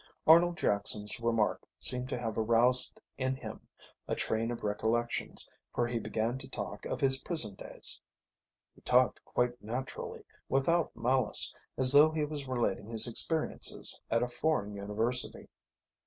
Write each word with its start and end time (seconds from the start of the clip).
Arnold 0.25 0.57
Jackson's 0.57 1.19
remark 1.19 1.63
seemed 1.77 2.09
to 2.09 2.17
have 2.17 2.35
aroused 2.35 2.99
in 3.19 3.35
him 3.35 3.67
a 4.07 4.15
train 4.15 4.49
of 4.49 4.63
recollections, 4.63 5.47
for 5.75 5.85
he 5.85 5.99
began 5.99 6.39
to 6.39 6.47
talk 6.49 6.87
of 6.87 6.99
his 6.99 7.21
prison 7.21 7.53
days. 7.53 8.01
He 8.73 8.81
talked 8.81 9.23
quite 9.23 9.61
naturally, 9.61 10.25
without 10.49 10.91
malice, 10.95 11.53
as 11.77 11.91
though 11.93 12.09
he 12.09 12.25
were 12.25 12.37
relating 12.47 12.87
his 12.89 13.05
experiences 13.05 14.01
at 14.09 14.23
a 14.23 14.27
foreign 14.27 14.73
university. 14.73 15.49